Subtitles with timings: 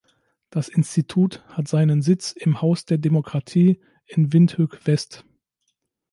[0.49, 5.25] Das Institut hat seinen Sitz im "Haus der Demokratie" in Windhoek-West.